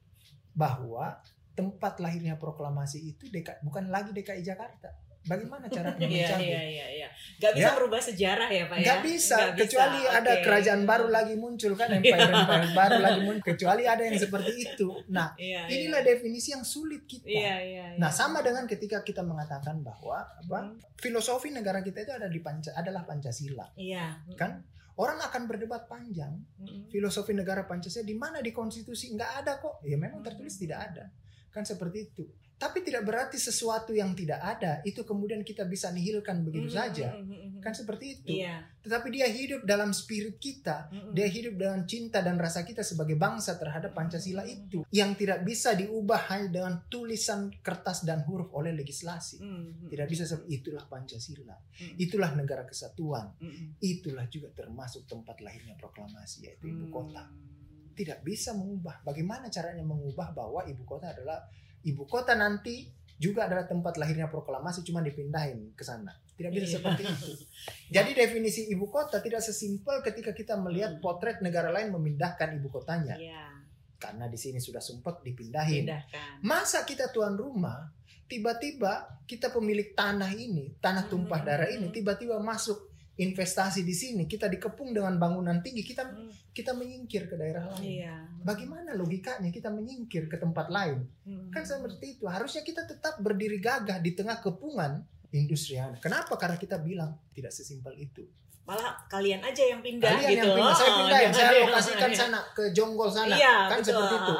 Bahwa 0.56 1.20
tempat 1.52 2.00
lahirnya 2.00 2.40
proklamasi 2.40 3.12
itu 3.12 3.28
DK, 3.28 3.60
bukan 3.60 3.92
lagi 3.92 4.12
DKI 4.16 4.40
Jakarta. 4.40 4.88
Bagaimana 5.26 5.66
caranya 5.66 6.06
Iya, 6.16 6.38
iya, 6.38 6.62
iya, 6.62 6.86
iya. 6.94 7.08
Gak 7.36 7.52
bisa 7.52 7.68
ya? 7.68 7.76
merubah 7.76 8.00
sejarah 8.00 8.48
ya 8.48 8.64
Pak 8.70 8.76
Gak 8.80 8.86
ya? 8.86 9.04
bisa, 9.04 9.36
Gak 9.36 9.66
kecuali 9.66 10.00
bisa. 10.00 10.16
ada 10.16 10.32
okay. 10.32 10.44
kerajaan 10.46 10.82
baru 10.88 11.06
lagi 11.12 11.34
muncul 11.36 11.72
kan, 11.76 11.88
empire-empire 11.98 12.68
baru 12.80 12.96
lagi 13.02 13.20
muncul. 13.26 13.44
Kecuali 13.52 13.82
ada 13.84 14.02
yang 14.06 14.16
seperti 14.16 14.52
itu. 14.56 14.88
Nah, 15.12 15.36
iya, 15.36 15.68
inilah 15.68 16.00
iya. 16.00 16.08
definisi 16.16 16.54
yang 16.56 16.64
sulit 16.64 17.04
kita. 17.04 17.28
Iya, 17.28 17.54
iya, 17.60 17.84
iya. 17.92 18.00
Nah, 18.00 18.08
sama 18.08 18.40
dengan 18.40 18.64
ketika 18.64 19.04
kita 19.04 19.20
mengatakan 19.20 19.84
bahwa 19.84 20.24
apa 20.24 20.58
hmm. 20.72 20.96
filosofi 20.96 21.52
negara 21.52 21.84
kita 21.84 22.06
itu 22.06 22.12
ada 22.14 22.30
di 22.30 22.40
Panca, 22.40 22.72
adalah 22.72 23.04
Pancasila. 23.04 23.66
Iya. 23.76 24.22
Kan? 24.38 24.64
Orang 24.96 25.20
akan 25.20 25.44
berdebat 25.44 25.84
panjang. 25.92 26.40
hmm 26.56 26.88
Filosofi 26.88 27.36
negara 27.36 27.68
Pancasila 27.68 28.06
di 28.06 28.16
mana 28.16 28.40
di 28.40 28.48
konstitusi 28.54 29.12
nggak 29.12 29.44
ada 29.44 29.60
kok. 29.60 29.84
Ya 29.84 30.00
memang 30.00 30.24
tertulis 30.24 30.56
tidak 30.56 30.88
ada. 30.88 31.04
Kan 31.52 31.68
seperti 31.68 32.08
itu. 32.08 32.24
Tapi 32.56 32.80
tidak 32.80 33.04
berarti 33.04 33.36
sesuatu 33.36 33.92
yang 33.92 34.16
tidak 34.16 34.40
ada 34.40 34.80
itu 34.80 35.04
kemudian 35.04 35.44
kita 35.44 35.68
bisa 35.68 35.92
nihilkan 35.92 36.40
begitu 36.40 36.72
mm-hmm, 36.72 36.88
saja. 36.88 37.12
Mm-hmm, 37.12 37.60
kan 37.60 37.76
seperti 37.76 38.04
itu. 38.16 38.32
Yeah. 38.32 38.64
Tetapi 38.80 39.12
dia 39.12 39.28
hidup 39.28 39.68
dalam 39.68 39.92
spirit 39.92 40.40
kita. 40.40 40.88
Mm-hmm. 40.88 41.12
Dia 41.12 41.28
hidup 41.28 41.54
dengan 41.60 41.84
cinta 41.84 42.24
dan 42.24 42.40
rasa 42.40 42.64
kita 42.64 42.80
sebagai 42.80 43.20
bangsa 43.20 43.60
terhadap 43.60 43.92
Pancasila 43.92 44.40
mm-hmm. 44.40 44.56
itu 44.56 44.78
yang 44.88 45.12
tidak 45.12 45.44
bisa 45.44 45.76
diubah 45.76 46.32
hanya 46.32 46.48
dengan 46.48 46.74
tulisan 46.88 47.52
kertas 47.60 48.08
dan 48.08 48.24
huruf 48.24 48.48
oleh 48.56 48.72
legislasi. 48.72 49.36
Mm-hmm. 49.36 49.92
Tidak 49.92 50.06
bisa 50.08 50.24
itulah 50.48 50.88
Pancasila. 50.88 51.60
Mm-hmm. 51.60 52.04
Itulah 52.08 52.30
negara 52.32 52.64
kesatuan. 52.64 53.36
Mm-hmm. 53.36 53.84
Itulah 53.84 54.24
juga 54.32 54.48
termasuk 54.56 55.04
tempat 55.04 55.44
lahirnya 55.44 55.76
proklamasi 55.76 56.48
yaitu 56.48 56.72
ibu 56.72 56.88
kota. 56.88 57.28
Mm-hmm. 57.28 57.92
Tidak 58.00 58.24
bisa 58.24 58.56
mengubah. 58.56 59.04
Bagaimana 59.04 59.52
caranya 59.52 59.84
mengubah 59.84 60.32
bahwa 60.32 60.64
ibu 60.64 60.88
kota 60.88 61.12
adalah 61.12 61.44
ibu 61.86 62.04
kota 62.04 62.34
nanti 62.34 62.90
juga 63.16 63.48
adalah 63.48 63.64
tempat 63.64 63.96
lahirnya 63.96 64.28
proklamasi 64.28 64.84
cuma 64.84 65.00
dipindahin 65.00 65.72
ke 65.72 65.80
sana. 65.80 66.12
Tidak 66.36 66.52
bisa 66.52 66.68
iya. 66.68 66.74
seperti 66.76 67.02
itu. 67.08 67.30
Jadi 67.96 68.10
definisi 68.12 68.68
ibu 68.68 68.92
kota 68.92 69.24
tidak 69.24 69.40
sesimpel 69.40 70.04
ketika 70.04 70.36
kita 70.36 70.52
melihat 70.60 70.98
hmm. 70.98 71.00
potret 71.00 71.40
negara 71.40 71.72
lain 71.72 71.88
memindahkan 71.96 72.60
ibu 72.60 72.68
kotanya. 72.68 73.16
Iya. 73.16 73.56
Karena 73.96 74.28
di 74.28 74.36
sini 74.36 74.60
sudah 74.60 74.84
sempat 74.84 75.24
dipindahin. 75.24 75.88
Pindahkan. 75.88 76.44
Masa 76.44 76.84
kita 76.84 77.08
tuan 77.08 77.40
rumah 77.40 77.88
tiba-tiba 78.28 79.22
kita 79.24 79.48
pemilik 79.48 79.96
tanah 79.96 80.36
ini, 80.36 80.76
tanah 80.76 81.08
tumpah 81.08 81.40
hmm. 81.40 81.48
darah 81.48 81.70
ini 81.72 81.88
tiba-tiba 81.88 82.36
masuk 82.36 82.95
investasi 83.16 83.80
di 83.80 83.96
sini, 83.96 84.28
kita 84.28 84.44
dikepung 84.44 84.92
dengan 84.92 85.16
bangunan 85.16 85.64
tinggi, 85.64 85.80
kita 85.80 86.04
hmm. 86.04 86.52
kita 86.52 86.76
menyingkir 86.76 87.32
ke 87.32 87.34
daerah 87.40 87.64
lain. 87.72 88.04
Iya. 88.04 88.16
Bagaimana 88.44 88.92
logikanya 88.92 89.48
kita 89.48 89.72
menyingkir 89.72 90.28
ke 90.28 90.36
tempat 90.36 90.68
lain? 90.68 91.00
Hmm. 91.24 91.48
Kan 91.48 91.64
seperti 91.64 92.20
itu. 92.20 92.28
Harusnya 92.28 92.60
kita 92.60 92.84
tetap 92.84 93.16
berdiri 93.24 93.56
gagah 93.56 94.04
di 94.04 94.12
tengah 94.12 94.36
kepungan 94.44 95.00
industri. 95.32 95.80
Kenapa? 96.04 96.36
Karena 96.36 96.60
kita 96.60 96.76
bilang 96.76 97.16
tidak 97.32 97.56
sesimpel 97.56 97.96
itu. 97.96 98.28
Malah 98.66 98.98
kalian 99.06 99.40
aja 99.46 99.62
yang 99.62 99.80
pindah 99.80 100.10
kalian 100.10 100.30
gitu. 100.36 100.48
Yang 100.52 100.58
pindah. 100.58 100.74
Saya 100.74 100.90
pindah, 100.90 101.18
oh, 101.22 101.32
saya 101.32 101.50
lokasikan 101.70 102.10
sana 102.12 102.40
ke 102.52 102.64
Jonggol 102.74 103.08
sana. 103.08 103.32
Iya, 103.32 103.56
kan 103.70 103.78
betul. 103.80 103.94
seperti 103.94 104.14
itu. 104.18 104.34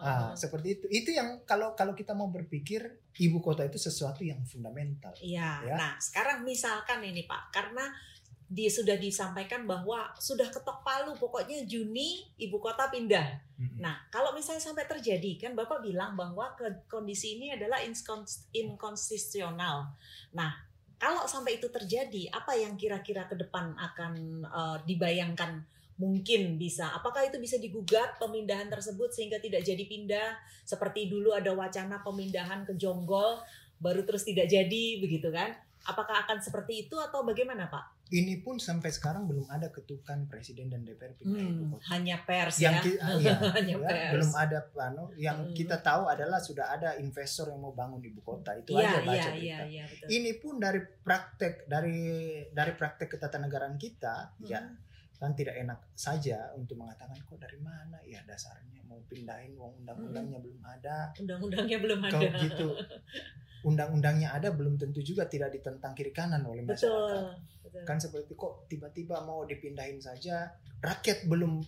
Ah, 0.00 0.32
ah, 0.32 0.32
seperti 0.32 0.80
itu. 0.80 0.86
Itu 0.88 1.10
yang 1.12 1.44
kalau 1.44 1.76
kalau 1.76 1.92
kita 1.92 2.16
mau 2.16 2.32
berpikir 2.32 2.88
ibu 3.20 3.38
kota 3.44 3.68
itu 3.68 3.76
sesuatu 3.76 4.24
yang 4.24 4.40
fundamental. 4.48 5.12
Iya. 5.20 5.68
Ya? 5.68 5.76
Nah, 5.76 5.92
sekarang 6.00 6.42
misalkan 6.42 7.04
ini 7.04 7.28
Pak, 7.28 7.52
karena 7.52 7.84
di 8.50 8.66
sudah 8.66 8.98
disampaikan 8.98 9.62
bahwa 9.62 10.10
sudah 10.18 10.50
ketok 10.50 10.82
palu 10.82 11.14
pokoknya 11.14 11.62
Juni 11.70 12.26
ibu 12.34 12.58
kota 12.58 12.90
pindah. 12.90 13.38
Mm-hmm. 13.54 13.78
Nah, 13.78 14.10
kalau 14.10 14.34
misalnya 14.34 14.58
sampai 14.58 14.90
terjadi 14.90 15.38
kan 15.38 15.54
Bapak 15.54 15.86
bilang 15.86 16.18
bahwa 16.18 16.50
ke, 16.58 16.66
kondisi 16.90 17.38
ini 17.38 17.54
adalah 17.54 17.78
inkonstitusional. 18.50 19.94
Nah, 20.34 20.50
kalau 20.98 21.30
sampai 21.30 21.62
itu 21.62 21.70
terjadi, 21.70 22.26
apa 22.34 22.58
yang 22.58 22.74
kira-kira 22.74 23.30
ke 23.30 23.38
depan 23.38 23.78
akan 23.78 24.42
uh, 24.50 24.76
dibayangkan 24.82 25.62
mungkin 26.00 26.56
bisa. 26.56 26.88
Apakah 26.96 27.28
itu 27.28 27.36
bisa 27.36 27.60
digugat 27.60 28.16
pemindahan 28.16 28.72
tersebut 28.72 29.12
sehingga 29.12 29.36
tidak 29.36 29.60
jadi 29.60 29.84
pindah 29.84 30.32
seperti 30.64 31.12
dulu 31.12 31.36
ada 31.36 31.52
wacana 31.52 32.00
pemindahan 32.00 32.64
ke 32.64 32.72
Jonggol 32.80 33.36
baru 33.76 34.08
terus 34.08 34.24
tidak 34.24 34.48
jadi 34.48 34.96
begitu 34.96 35.28
kan? 35.28 35.52
Apakah 35.84 36.24
akan 36.24 36.40
seperti 36.40 36.88
itu 36.88 36.96
atau 36.96 37.24
bagaimana 37.24 37.68
Pak? 37.68 38.00
Ini 38.10 38.42
pun 38.42 38.58
sampai 38.58 38.90
sekarang 38.90 39.24
belum 39.24 39.46
ada 39.48 39.70
ketukan 39.70 40.26
presiden 40.26 40.66
dan 40.66 40.82
DPR 40.82 41.14
pindah 41.14 41.40
hmm, 41.40 41.52
ibu 41.54 41.64
kota. 41.72 41.84
Hanya 41.94 42.16
pers 42.26 42.58
yang 42.58 42.76
ya. 42.76 42.82
Ki, 42.82 42.92
ya, 43.22 43.34
hanya 43.56 43.76
ya, 43.78 43.86
pers. 43.86 44.12
Belum 44.12 44.32
ada 44.34 44.58
plano. 44.66 45.04
Yang 45.14 45.38
hmm. 45.46 45.54
kita 45.54 45.76
tahu 45.80 46.02
adalah 46.10 46.42
sudah 46.42 46.74
ada 46.74 46.98
investor 46.98 47.48
yang 47.48 47.62
mau 47.62 47.72
bangun 47.72 48.02
ibu 48.02 48.20
kota. 48.20 48.52
Itu 48.58 48.76
ya, 48.76 48.92
aja 48.92 48.98
baca 49.06 49.14
ya, 49.14 49.24
berita. 49.30 49.46
Ya, 49.46 49.58
ya, 49.64 49.84
betul. 49.88 50.06
Ini 50.10 50.30
pun 50.42 50.54
dari 50.58 50.80
praktek 50.84 51.54
dari 51.70 52.00
dari 52.50 52.72
praktek 52.74 53.08
ketatanegaraan 53.14 53.78
kita 53.78 54.36
ya, 54.42 54.58
hmm. 54.60 54.74
ya 54.74 54.89
kan 55.20 55.36
tidak 55.36 55.52
enak 55.60 55.76
saja 55.92 56.48
untuk 56.56 56.80
mengatakan 56.80 57.20
kok 57.28 57.36
dari 57.36 57.60
mana 57.60 58.00
ya 58.08 58.24
dasarnya 58.24 58.80
mau 58.88 58.96
pindahin 59.04 59.52
uang 59.52 59.84
undang-undangnya 59.84 60.40
hmm. 60.40 60.46
belum 60.48 60.60
ada 60.64 60.96
undang-undangnya 61.20 61.78
belum 61.84 62.00
ada 62.00 62.12
kalau 62.16 62.30
gitu 62.40 62.68
undang-undangnya 63.68 64.28
ada 64.32 64.48
belum 64.56 64.80
tentu 64.80 65.04
juga 65.04 65.28
tidak 65.28 65.52
ditentang 65.52 65.92
kiri 65.92 66.16
kanan 66.16 66.40
oleh 66.48 66.64
masyarakat 66.64 67.36
betul, 67.36 67.68
betul. 67.68 67.84
kan 67.84 68.00
seperti 68.00 68.32
kok 68.32 68.64
tiba-tiba 68.72 69.20
mau 69.28 69.44
dipindahin 69.44 70.00
saja 70.00 70.48
rakyat 70.80 71.28
belum 71.28 71.60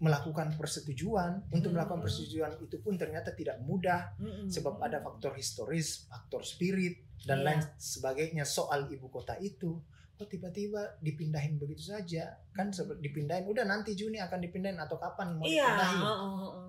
melakukan 0.00 0.54
persetujuan 0.54 1.50
untuk 1.50 1.74
hmm. 1.74 1.76
melakukan 1.76 2.00
persetujuan 2.06 2.62
itu 2.62 2.78
pun 2.78 2.94
ternyata 2.94 3.34
tidak 3.34 3.58
mudah 3.66 4.14
hmm. 4.22 4.46
sebab 4.46 4.78
ada 4.78 5.02
faktor 5.02 5.34
historis 5.34 6.06
faktor 6.06 6.46
spirit 6.46 7.09
dan 7.24 7.40
yeah. 7.40 7.46
lain 7.52 7.60
sebagainya 7.76 8.44
soal 8.48 8.88
ibu 8.88 9.08
kota 9.12 9.36
itu 9.40 9.76
kok 10.20 10.28
tiba-tiba 10.28 11.00
dipindahin 11.00 11.56
begitu 11.56 11.96
saja 11.96 12.28
kan 12.52 12.68
seperti 12.68 13.08
dipindahin 13.08 13.48
udah 13.48 13.64
nanti 13.64 13.96
Juni 13.96 14.20
akan 14.20 14.44
dipindahin 14.44 14.76
atau 14.76 15.00
kapan 15.00 15.32
mau 15.32 15.48
iya, 15.48 15.64
dipindahin 15.64 16.00
oh, 16.04 16.12
oh, 16.12 16.50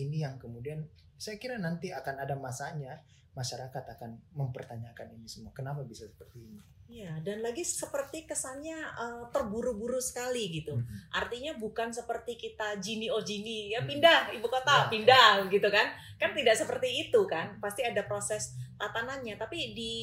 ini 0.00 0.24
yang 0.24 0.40
kemudian 0.40 0.80
saya 1.20 1.36
kira 1.36 1.60
nanti 1.60 1.92
akan 1.92 2.24
ada 2.24 2.32
masanya 2.40 2.96
masyarakat 3.36 3.84
akan 4.00 4.16
mempertanyakan 4.32 5.12
ini 5.12 5.28
semua 5.28 5.52
kenapa 5.52 5.84
bisa 5.84 6.08
seperti 6.08 6.40
ini 6.40 6.60
Iya, 6.86 7.18
dan 7.26 7.42
lagi 7.42 7.66
seperti 7.66 8.30
kesannya 8.30 8.78
uh, 8.94 9.26
terburu-buru 9.34 9.98
sekali 9.98 10.54
gitu. 10.54 10.78
Mm 10.78 10.86
-hmm. 10.86 11.18
Artinya 11.18 11.52
bukan 11.58 11.90
seperti 11.90 12.38
kita 12.38 12.78
jini 12.78 13.10
oh 13.10 13.18
jini 13.18 13.74
ya 13.74 13.82
pindah 13.82 14.30
ibu 14.30 14.46
kota, 14.46 14.86
ya, 14.86 14.90
pindah 14.94 15.42
ya. 15.42 15.50
gitu 15.50 15.66
kan. 15.66 15.90
Kan 16.16 16.32
tidak 16.32 16.56
seperti 16.56 17.08
itu 17.08 17.20
kan. 17.28 17.60
Pasti 17.60 17.84
ada 17.84 18.04
proses 18.04 18.56
tatanannya, 18.80 19.36
tapi 19.36 19.76
di 19.76 19.94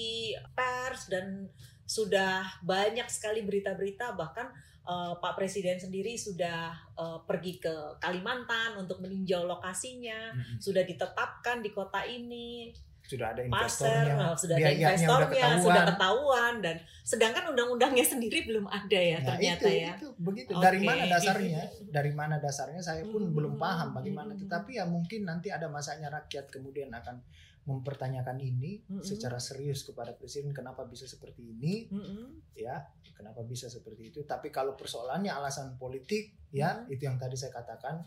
pers 0.54 1.10
dan 1.10 1.50
sudah 1.84 2.64
banyak 2.64 3.06
sekali 3.12 3.44
berita-berita 3.44 4.16
bahkan 4.16 4.48
uh, 4.88 5.20
Pak 5.20 5.36
Presiden 5.36 5.80
sendiri 5.80 6.16
sudah 6.16 6.72
uh, 6.96 7.20
pergi 7.28 7.60
ke 7.60 8.00
Kalimantan 8.00 8.80
untuk 8.80 9.04
meninjau 9.04 9.44
lokasinya, 9.48 10.32
hmm. 10.36 10.58
sudah 10.64 10.84
ditetapkan 10.84 11.60
di 11.60 11.70
kota 11.76 12.04
ini. 12.08 12.72
Sudah 13.14 13.28
ada 13.30 13.42
investornya, 13.46 14.14
Pasar, 14.18 14.34
eh, 14.34 14.36
sudah 14.42 14.56
ada 14.58 14.72
investornya, 14.74 15.46
sudah, 15.46 15.62
sudah 15.62 15.84
ketahuan 15.94 16.54
dan 16.66 16.76
sedangkan 17.06 17.44
undang-undangnya 17.54 18.06
sendiri 18.14 18.40
belum 18.50 18.66
ada 18.66 19.00
ya 19.00 19.18
nah, 19.22 19.26
ternyata 19.38 19.68
itu, 19.70 19.82
ya. 19.86 19.94
Itu 20.02 20.08
begitu. 20.18 20.52
Okay. 20.58 20.64
Dari 20.66 20.80
mana 20.82 21.04
dasarnya? 21.06 21.62
Dari 21.94 22.12
mana 22.12 22.36
dasarnya 22.42 22.82
saya 22.82 23.04
pun 23.06 23.22
hmm. 23.30 23.36
belum 23.38 23.54
paham 23.62 23.94
bagaimana. 23.94 24.34
Hmm. 24.34 24.42
Tetapi 24.42 24.82
ya 24.82 24.86
mungkin 24.90 25.30
nanti 25.30 25.54
ada 25.54 25.70
masanya 25.70 26.10
rakyat 26.10 26.50
kemudian 26.50 26.90
akan 26.90 27.22
mempertanyakan 27.64 28.44
ini 28.44 28.84
mm 28.84 29.00
-hmm. 29.00 29.06
secara 29.08 29.40
serius 29.40 29.88
kepada 29.88 30.12
presiden 30.12 30.52
kenapa 30.52 30.84
bisa 30.84 31.08
seperti 31.08 31.56
ini 31.56 31.88
mm 31.88 31.96
-hmm. 31.96 32.26
ya 32.60 32.84
kenapa 33.16 33.40
bisa 33.48 33.72
seperti 33.72 34.12
itu 34.12 34.20
tapi 34.28 34.52
kalau 34.52 34.76
persoalannya 34.76 35.32
alasan 35.32 35.80
politik 35.80 36.36
ya 36.52 36.76
mm 36.76 36.80
-hmm. 36.84 36.94
itu 36.94 37.02
yang 37.08 37.16
tadi 37.16 37.40
saya 37.40 37.56
katakan 37.56 38.04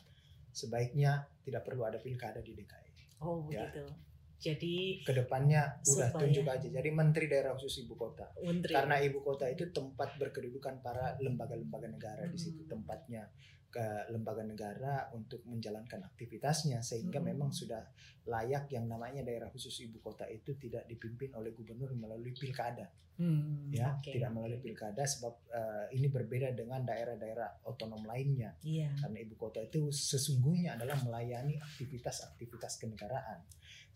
sebaiknya 0.52 1.24
tidak 1.40 1.64
perlu 1.64 1.88
ada 1.88 1.96
pilkada 1.96 2.44
di 2.44 2.52
DKI 2.52 3.24
oh 3.24 3.48
ya. 3.48 3.64
begitu 3.64 3.88
jadi 4.36 5.00
ke 5.00 5.12
depannya 5.16 5.80
udah 5.80 6.12
tunjuk 6.12 6.44
aja 6.44 6.68
jadi 6.68 6.90
menteri 6.92 7.26
daerah 7.26 7.56
khusus 7.56 7.88
ibu 7.88 7.96
kota 7.96 8.28
menteri. 8.44 8.76
karena 8.76 9.00
ibu 9.00 9.24
kota 9.24 9.48
itu 9.48 9.72
tempat 9.72 10.20
berkedudukan 10.20 10.84
para 10.84 11.16
lembaga-lembaga 11.24 11.88
negara 11.88 12.20
mm 12.24 12.28
-hmm. 12.28 12.34
di 12.36 12.38
situ 12.38 12.62
tempatnya 12.68 13.24
ke 13.70 14.10
lembaga 14.12 14.42
negara 14.46 15.10
untuk 15.12 15.44
menjalankan 15.44 16.04
aktivitasnya 16.06 16.80
sehingga 16.80 17.20
hmm. 17.20 17.28
memang 17.32 17.50
sudah 17.52 17.82
layak 18.26 18.66
yang 18.74 18.90
namanya 18.90 19.22
daerah 19.22 19.46
khusus 19.52 19.86
ibu 19.86 20.02
kota 20.02 20.26
itu 20.26 20.58
tidak 20.58 20.88
dipimpin 20.90 21.30
oleh 21.38 21.54
gubernur 21.54 21.94
melalui 21.94 22.34
pilkada 22.34 22.90
hmm, 23.16 23.72
ya 23.72 23.96
okay. 23.96 24.18
tidak 24.18 24.30
melalui 24.34 24.60
pilkada 24.60 25.06
sebab 25.06 25.34
uh, 25.54 25.86
ini 25.94 26.10
berbeda 26.10 26.52
dengan 26.52 26.84
daerah-daerah 26.84 27.64
otonom 27.70 28.04
lainnya 28.04 28.58
yeah. 28.66 28.92
karena 28.98 29.18
ibu 29.22 29.34
kota 29.38 29.62
itu 29.62 29.88
sesungguhnya 29.88 30.76
adalah 30.76 30.98
melayani 31.06 31.56
aktivitas-aktivitas 31.60 32.82
kenegaraan 32.82 33.40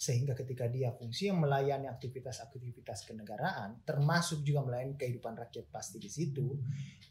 sehingga 0.01 0.33
ketika 0.33 0.65
dia 0.65 0.97
fungsi 0.97 1.29
yang 1.29 1.45
melayani 1.45 1.85
aktivitas-aktivitas 1.85 3.05
kenegaraan 3.05 3.85
termasuk 3.85 4.41
juga 4.41 4.65
melayani 4.65 4.97
kehidupan 4.97 5.37
rakyat 5.37 5.69
pasti 5.69 6.01
di 6.01 6.09
situ 6.09 6.57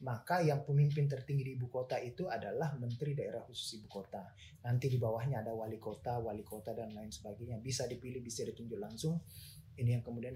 maka 0.02 0.42
yang 0.42 0.66
pemimpin 0.66 1.06
tertinggi 1.06 1.46
di 1.46 1.54
ibu 1.54 1.70
kota 1.70 2.02
itu 2.02 2.26
adalah 2.26 2.49
adalah 2.50 2.74
Menteri 2.76 3.14
Daerah 3.14 3.46
Khusus 3.46 3.80
Ibu 3.80 3.88
Kota. 3.88 4.26
Nanti 4.66 4.90
di 4.90 4.98
bawahnya 4.98 5.46
ada 5.46 5.54
wali 5.54 5.78
kota, 5.78 6.18
wali 6.18 6.42
kota 6.42 6.74
dan 6.74 6.92
lain 6.92 7.14
sebagainya. 7.14 7.62
Bisa 7.62 7.86
dipilih, 7.86 8.20
bisa 8.20 8.42
ditunjuk 8.44 8.82
langsung. 8.82 9.22
Ini 9.80 9.96
yang 9.96 10.04
kemudian 10.04 10.36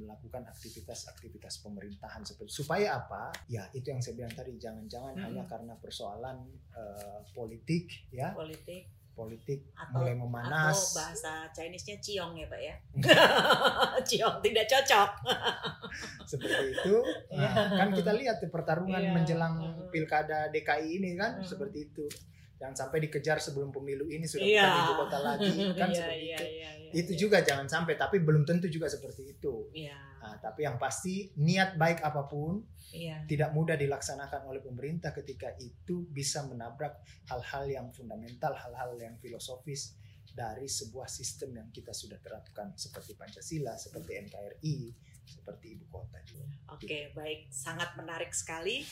melakukan 0.00 0.48
aktivitas-aktivitas 0.48 1.60
pemerintahan 1.60 2.24
seperti 2.24 2.64
supaya 2.64 2.96
apa? 2.96 3.28
Ya 3.44 3.68
itu 3.76 3.92
yang 3.92 4.00
saya 4.00 4.16
bilang 4.16 4.32
tadi 4.32 4.56
jangan-jangan 4.56 5.20
hmm. 5.20 5.24
hanya 5.28 5.44
karena 5.44 5.76
persoalan 5.76 6.48
uh, 6.72 7.20
politik 7.36 8.08
ya. 8.08 8.32
Politik 8.32 8.88
politik 9.20 9.68
atau, 9.76 10.00
mulai 10.00 10.16
memanas. 10.16 10.72
Atau 10.72 10.96
bahasa 10.96 11.32
Chinese-nya 11.52 11.96
ciong 12.00 12.32
ya 12.40 12.46
Pak 12.48 12.60
ya. 12.64 12.74
ciong 14.08 14.36
tidak 14.40 14.64
cocok. 14.64 15.10
Seperti 16.32 16.64
itu. 16.72 16.96
Nah, 17.36 17.52
kan 17.76 17.88
kita 17.92 18.16
lihat 18.16 18.40
pertarungan 18.48 19.04
yeah. 19.04 19.12
menjelang 19.12 19.54
pilkada 19.92 20.48
DKI 20.48 21.04
ini 21.04 21.20
kan 21.20 21.44
seperti 21.44 21.92
itu. 21.92 22.08
Jangan 22.60 22.76
sampai 22.76 22.98
dikejar 23.08 23.40
sebelum 23.40 23.72
pemilu 23.72 24.12
ini 24.12 24.28
sudah 24.28 24.44
yeah. 24.44 24.68
bukan 24.68 24.84
ibu 24.84 24.94
kota 25.00 25.18
lagi 25.24 25.56
kan 25.80 25.88
yeah, 25.88 25.96
seperti 25.96 26.20
yeah, 26.20 26.36
itu. 26.36 26.44
Yeah, 26.44 26.72
yeah, 26.76 26.92
itu 26.92 27.12
yeah. 27.16 27.20
juga 27.24 27.38
jangan 27.40 27.66
sampai 27.72 27.96
tapi 27.96 28.20
belum 28.20 28.44
tentu 28.44 28.68
juga 28.68 28.92
seperti 28.92 29.32
itu. 29.32 29.72
Yeah. 29.72 29.96
Nah, 30.20 30.36
tapi 30.36 30.68
yang 30.68 30.76
pasti 30.76 31.32
niat 31.40 31.80
baik 31.80 32.04
apa 32.04 32.28
pun 32.28 32.60
yeah. 32.92 33.24
tidak 33.24 33.56
mudah 33.56 33.80
dilaksanakan 33.80 34.44
oleh 34.44 34.60
pemerintah 34.60 35.16
ketika 35.16 35.56
itu 35.56 36.04
bisa 36.12 36.44
menabrak 36.44 37.00
hal-hal 37.32 37.64
yang 37.64 37.88
fundamental, 37.96 38.52
hal-hal 38.52 38.92
yang 39.00 39.16
filosofis 39.16 39.96
dari 40.36 40.68
sebuah 40.68 41.08
sistem 41.08 41.64
yang 41.64 41.68
kita 41.72 41.96
sudah 41.96 42.20
terapkan 42.20 42.76
seperti 42.76 43.16
Pancasila, 43.16 43.74
seperti 43.80 44.20
NKRI, 44.28 44.78
seperti 45.24 45.80
ibu 45.80 45.88
kota 45.88 46.20
juga. 46.28 46.44
Oke, 46.70 46.86
okay, 46.86 47.02
baik, 47.16 47.48
sangat 47.48 47.96
menarik 47.96 48.30
sekali 48.36 48.84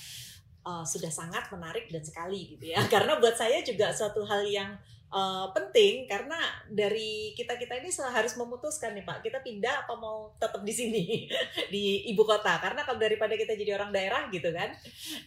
uh, 0.64 0.84
sudah 0.86 1.10
sangat 1.10 1.50
menarik 1.52 1.90
dan 1.90 2.02
sekali 2.02 2.56
gitu 2.56 2.72
ya. 2.74 2.80
Karena 2.92 3.18
buat 3.18 3.34
saya 3.34 3.60
juga 3.62 3.92
suatu 3.92 4.24
hal 4.24 4.46
yang 4.46 4.70
uh, 5.12 5.48
penting 5.56 6.04
karena 6.04 6.36
dari 6.68 7.32
kita 7.32 7.56
kita 7.56 7.80
ini 7.80 7.88
harus 8.12 8.36
memutuskan 8.36 8.92
nih 8.92 9.04
pak 9.04 9.24
kita 9.24 9.40
pindah 9.40 9.84
atau 9.84 9.96
mau 9.96 10.18
tetap 10.36 10.60
di 10.64 10.74
sini 10.74 11.04
di 11.74 12.08
ibu 12.12 12.22
kota? 12.24 12.60
Karena 12.60 12.84
kalau 12.84 13.00
daripada 13.00 13.34
kita 13.36 13.56
jadi 13.56 13.76
orang 13.76 13.92
daerah 13.92 14.28
gitu 14.28 14.52
kan. 14.52 14.72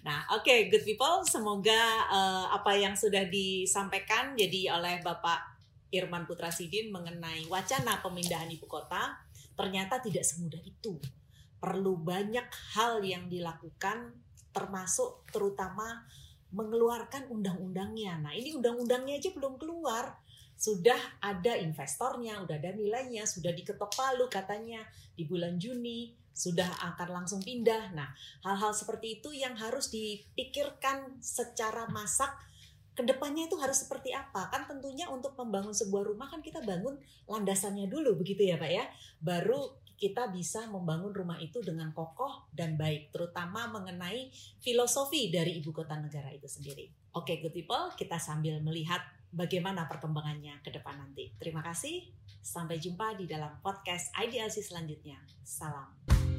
Nah 0.06 0.26
oke 0.38 0.46
okay, 0.46 0.70
good 0.70 0.86
people 0.86 1.26
semoga 1.26 1.82
uh, 2.10 2.46
apa 2.54 2.78
yang 2.78 2.94
sudah 2.94 3.26
disampaikan 3.28 4.38
jadi 4.38 4.78
oleh 4.78 5.02
bapak 5.02 5.62
Irman 5.92 6.24
Putra 6.24 6.48
Sidin 6.48 6.88
mengenai 6.88 7.46
wacana 7.52 8.00
pemindahan 8.00 8.48
ibu 8.48 8.64
kota 8.66 9.20
ternyata 9.60 10.00
tidak 10.00 10.24
semudah 10.24 10.62
itu. 10.64 10.98
Perlu 11.62 11.94
banyak 11.94 12.48
hal 12.74 13.06
yang 13.06 13.30
dilakukan 13.30 14.18
termasuk 14.52 15.26
terutama 15.32 16.08
mengeluarkan 16.52 17.32
undang-undangnya. 17.32 18.20
Nah, 18.20 18.36
ini 18.36 18.56
undang-undangnya 18.56 19.20
aja 19.20 19.32
belum 19.32 19.56
keluar. 19.56 20.20
Sudah 20.56 21.00
ada 21.24 21.58
investornya, 21.58 22.38
sudah 22.44 22.56
ada 22.60 22.72
nilainya, 22.76 23.26
sudah 23.26 23.50
diketok 23.56 23.92
palu 23.98 24.30
katanya 24.30 24.84
di 25.16 25.26
bulan 25.26 25.58
Juni 25.58 26.22
sudah 26.32 26.96
akan 26.96 27.22
langsung 27.22 27.44
pindah. 27.44 27.92
Nah, 27.92 28.10
hal-hal 28.48 28.72
seperti 28.72 29.20
itu 29.20 29.30
yang 29.36 29.54
harus 29.60 29.92
dipikirkan 29.92 31.20
secara 31.20 31.86
masak 31.92 32.32
ke 32.92 33.08
depannya 33.08 33.48
itu 33.48 33.56
harus 33.56 33.88
seperti 33.88 34.12
apa 34.12 34.52
kan 34.52 34.68
tentunya 34.68 35.08
untuk 35.08 35.32
membangun 35.40 35.72
sebuah 35.72 36.12
rumah 36.12 36.28
kan 36.28 36.44
kita 36.44 36.60
bangun 36.60 37.00
landasannya 37.24 37.88
dulu 37.88 38.20
begitu 38.20 38.44
ya 38.52 38.60
pak 38.60 38.68
ya 38.68 38.84
baru 39.24 39.72
kita 40.02 40.34
bisa 40.34 40.66
membangun 40.66 41.14
rumah 41.14 41.38
itu 41.38 41.62
dengan 41.62 41.94
kokoh 41.94 42.50
dan 42.50 42.74
baik, 42.74 43.14
terutama 43.14 43.70
mengenai 43.70 44.34
filosofi 44.58 45.30
dari 45.30 45.62
ibu 45.62 45.70
kota 45.70 45.94
negara 46.02 46.34
itu 46.34 46.50
sendiri. 46.50 46.90
Oke, 47.14 47.38
good 47.38 47.54
people, 47.54 47.94
kita 47.94 48.18
sambil 48.18 48.58
melihat 48.66 49.06
bagaimana 49.30 49.86
perkembangannya 49.86 50.58
ke 50.66 50.74
depan 50.74 50.98
nanti. 50.98 51.30
Terima 51.38 51.62
kasih, 51.62 52.10
sampai 52.42 52.82
jumpa 52.82 53.14
di 53.14 53.30
dalam 53.30 53.62
podcast 53.62 54.10
IDLC 54.18 54.66
selanjutnya. 54.66 55.22
Salam. 55.46 56.31